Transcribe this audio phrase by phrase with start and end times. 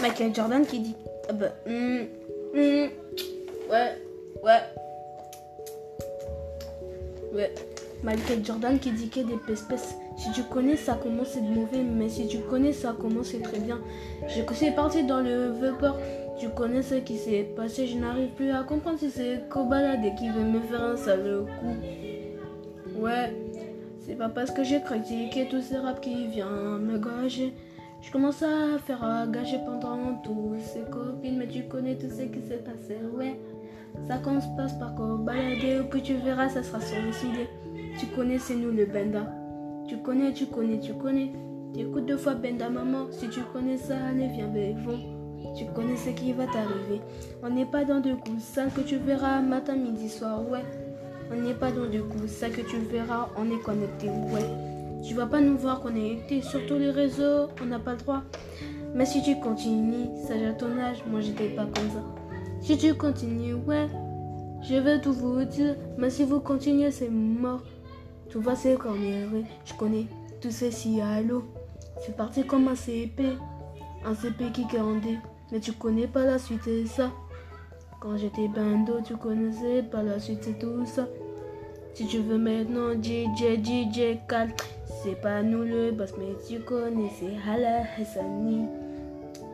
[0.00, 0.96] Michael Jordan qui dit
[1.28, 2.06] ah bah, hum,
[2.54, 2.88] hum,
[3.70, 3.96] ouais,
[4.42, 4.60] ouais,
[7.34, 7.54] ouais.
[8.02, 9.74] Michael Jordan qui dit que des pespes.
[10.16, 13.58] Si tu connais, ça commence c'est mauvais, mais si tu connais, ça commence c'est très
[13.58, 13.78] bien.
[14.26, 15.96] Je c'est parti dans le vapeur.
[16.38, 20.30] Tu connais ce qui s'est passé, je n'arrive plus à comprendre si c'est Kobalade qui
[20.30, 22.98] veut me faire un sale coup.
[22.98, 23.34] Ouais,
[24.06, 27.52] c'est pas parce que j'ai critiqué tous ces rap qui vient me gager.
[28.02, 32.40] Je commence à faire gager pendant tous ces copines, mais tu connais tout ce qui
[32.46, 33.38] s'est passé, ouais.
[34.08, 37.46] Ça commence passe par balader, puis tu verras, ça sera suicide.
[37.98, 39.26] Tu connais, c'est nous le Benda.
[39.86, 41.32] Tu connais, tu connais, tu connais.
[41.74, 43.06] Tu écoutes deux fois Benda maman.
[43.10, 45.54] Si tu connais ça, allez, viens, vont.
[45.56, 47.00] Tu connais ce qui va t'arriver.
[47.42, 50.64] On n'est pas dans de coups, ça que tu verras matin, midi, soir, ouais.
[51.32, 54.69] On n'est pas dans de coups, ça que tu verras, on est connecté, ouais.
[55.02, 58.22] Tu vas pas nous voir connectés sur tous les réseaux, on n'a pas le droit.
[58.94, 62.04] Mais si tu continues, sage à ton âge, moi j'étais pas comme ça.
[62.60, 63.88] Si tu continues, ouais,
[64.62, 67.62] je vais tout vous dire, mais si vous continuez, c'est mort.
[68.28, 69.26] Tout va s'écorner,
[69.64, 70.06] je connais
[70.40, 71.44] tout ceci à l'eau.
[72.04, 73.36] C'est parti comme un CP,
[74.04, 75.18] un CP qui grandit,
[75.50, 77.10] mais tu connais pas la suite et ça.
[78.00, 81.06] Quand j'étais bando, tu connaissais pas la suite et tout ça.
[81.94, 84.52] Si tu veux maintenant DJ, DJ, calme.
[85.02, 88.66] C'est pas nous le boss, mais tu connais, c'est Hala Hassani.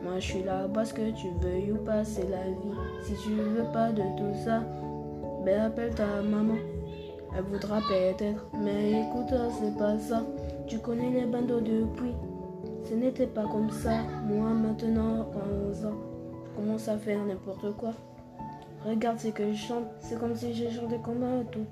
[0.03, 2.75] Moi je suis là parce que tu veux ou pas, c'est la vie.
[3.01, 4.61] Si tu veux pas de tout ça,
[5.45, 6.57] ben appelle ta maman.
[7.33, 10.21] Elle voudra peut-être, mais écoute, c'est pas ça.
[10.67, 12.13] Tu connais les bandeaux depuis.
[12.83, 14.01] Ce n'était pas comme ça.
[14.25, 15.27] Moi maintenant,
[15.69, 15.97] 11 ans,
[16.43, 17.93] je commence à faire n'importe quoi.
[18.85, 21.65] Regarde ce que je chante, c'est comme si jouais des combats et tout.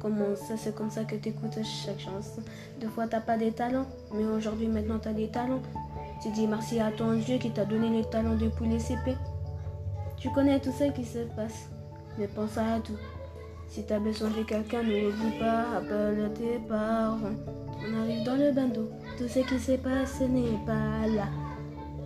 [0.00, 2.42] Comment ça, c'est comme ça que tu écoutes chaque chanson.
[2.80, 5.62] Deux fois, t'as pas des talents, mais aujourd'hui, maintenant, t'as des talents.
[6.22, 9.16] Tu dis merci à ton Dieu qui t'a donné les talents depuis les CP.
[10.16, 11.68] Tu connais tout ce qui se passe,
[12.18, 12.96] mais pense à tout.
[13.68, 17.18] Si t'as besoin de quelqu'un, n'oublie pas, appelle tes parents.
[17.78, 21.26] On arrive dans le bando, tout ce qui s'est passé n'est pas là.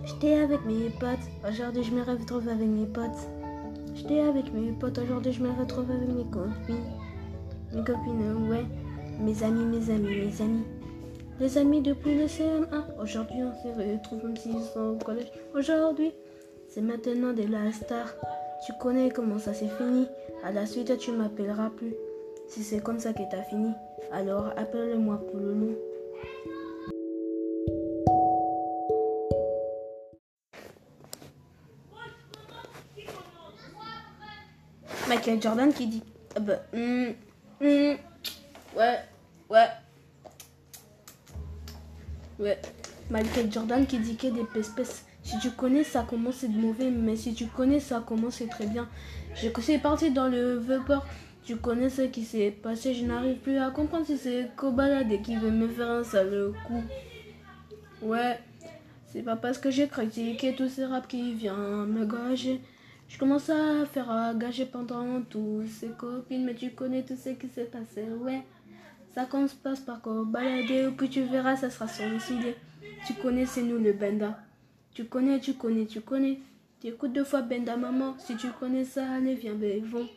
[0.03, 3.27] J'étais avec mes potes, aujourd'hui je me retrouve avec mes potes.
[3.95, 6.91] J'étais avec mes potes, aujourd'hui je me retrouve avec mes copines.
[7.73, 8.65] Mes copines, ouais.
[9.19, 10.65] Mes amis, mes amis, mes amis.
[11.39, 13.01] Les amis depuis le CM1.
[13.01, 15.31] Aujourd'hui, on se retrouve même s'ils sont au collège.
[15.55, 16.11] Aujourd'hui,
[16.67, 18.13] c'est maintenant de la star.
[18.65, 20.07] Tu connais comment ça s'est fini.
[20.43, 21.95] À la suite, tu m'appelleras plus.
[22.47, 23.71] Si c'est comme ça que t'as fini,
[24.11, 25.75] alors appelle-moi pour le nom.
[35.07, 36.03] Michael Jordan qui dit
[36.35, 37.13] ah bah, hum,
[37.61, 37.97] hum,
[38.75, 38.99] Ouais,
[39.49, 39.67] ouais.
[42.39, 42.59] Ouais.
[43.09, 44.81] Michael Jordan qui dit que des pespes.
[45.23, 48.65] Si tu connais, ça commence c'est mauvais, mais si tu connais, ça commence c'est très
[48.65, 48.87] bien.
[49.35, 51.05] Je suis parti dans le vapeur.
[51.43, 55.35] Tu connais ce qui s'est passé, je n'arrive plus à comprendre si c'est Kobalade qui
[55.35, 56.83] veut me faire un sale coup.
[58.01, 58.39] Ouais,
[59.07, 61.55] c'est pas parce que j'ai critiqué tous ces rap qui vient
[61.85, 62.61] me gager.
[63.11, 67.49] Je commence à faire gager pendant tous ces copines, mais tu connais tout ce qui
[67.49, 68.41] s'est passé, ouais.
[69.13, 72.55] Ça commence passe par balader, puis tu verras, ça sera sujet.
[73.05, 74.39] Tu connais, c'est nous le Benda.
[74.93, 76.39] Tu connais, tu connais, tu connais.
[76.79, 78.15] Tu écoutes deux fois Benda maman.
[78.17, 80.07] Si tu connais ça, allez, viens, ben, vont.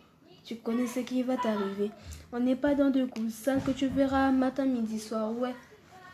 [0.44, 1.91] Tu connais ce qui va t'arriver.
[2.32, 5.55] On n'est pas dans deux coups, ça que tu verras matin, midi, soir, ouais.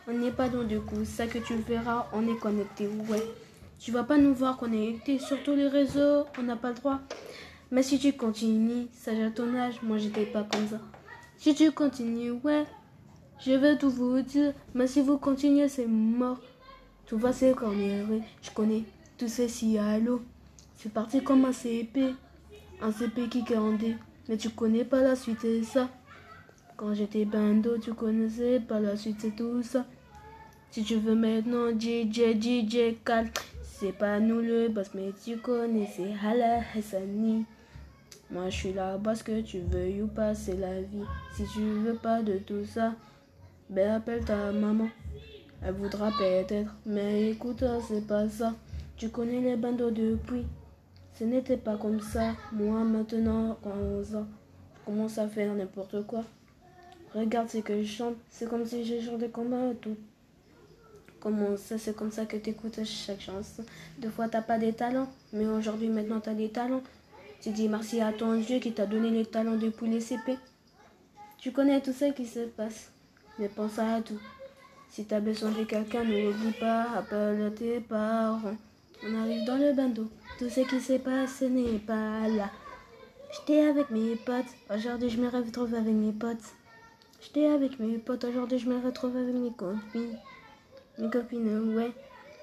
[0.07, 3.21] On n'est pas dans deux coups, ça que tu verras, on est connecté, ouais.
[3.83, 6.99] Tu vas pas nous voir connectés sur tous les réseaux, on n'a pas le droit.
[7.71, 10.79] Mais si tu continues, sage à ton âge, moi j'étais pas comme ça.
[11.35, 12.67] Si tu continues, ouais,
[13.43, 16.39] je vais tout vous dire, mais si vous continuez, c'est mort.
[17.07, 18.05] Tout va s'écorner,
[18.43, 18.83] je connais
[19.17, 20.21] tout ceci à l'eau.
[20.75, 22.13] C'est parti comme un CP,
[22.83, 23.95] un CP qui grandit,
[24.29, 25.89] mais tu connais pas la suite et ça.
[26.77, 29.87] Quand j'étais bando, tu connaissais pas la suite et tout ça.
[30.69, 33.31] Si tu veux maintenant DJ, DJ, calme.
[33.81, 37.47] C'est pas nous le boss, mais tu connais, c'est Hala Hassani.
[38.29, 41.01] Moi je suis là parce que tu veux ou pas, c'est la vie.
[41.33, 42.93] Si tu veux pas de tout ça,
[43.71, 44.87] ben appelle ta maman.
[45.63, 48.53] Elle voudra peut-être, mais écoute, c'est pas ça.
[48.97, 50.45] Tu connais les bandeaux depuis.
[51.15, 52.35] Ce n'était pas comme ça.
[52.51, 54.27] Moi maintenant, 11 ans,
[54.75, 56.23] je commence à faire n'importe quoi.
[57.15, 59.97] Regarde ce que je chante, c'est comme si je chantais comme un tout.
[61.21, 63.63] Comment ça, c'est comme ça que tu écoutes chaque chanson.
[63.99, 66.81] Deux fois, t'as pas des talents, mais aujourd'hui, maintenant, t'as des talents.
[67.41, 70.39] Tu dis merci à ton Dieu qui t'a donné les talents depuis les CP.
[71.37, 72.91] Tu connais tout ce qui se passe,
[73.37, 74.19] mais pense à tout.
[74.89, 78.55] Si tu as besoin de quelqu'un, n'oublie pas, appelle tes parents.
[79.03, 80.09] On arrive dans le bando.
[80.39, 82.49] Tout ce qui s'est passé n'est pas là.
[83.31, 84.53] J'étais avec mes potes.
[84.75, 86.55] Aujourd'hui, je me retrouve avec mes potes.
[87.21, 88.23] J'étais avec mes potes.
[88.23, 90.17] Aujourd'hui, je me retrouve avec mes copines.
[90.97, 91.91] Mes copines, ouais.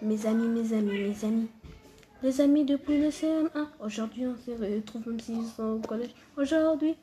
[0.01, 1.49] Mes amis, mes amis, mes amis.
[2.23, 3.67] Les amis depuis le CM1.
[3.81, 6.15] Aujourd'hui, on se retrouve même s'ils sont au collège.
[6.37, 6.97] Aujourd'hui,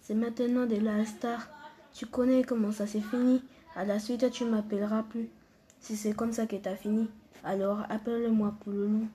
[0.00, 1.48] c'est maintenant de la star.
[1.94, 3.42] Tu connais comment ça s'est fini.
[3.76, 5.28] À la suite, tu m'appelleras plus.
[5.80, 7.08] Si c'est comme ça que t'as fini,
[7.44, 9.08] alors appelle-moi pour le loup.